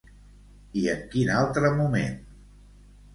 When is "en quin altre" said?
0.93-1.71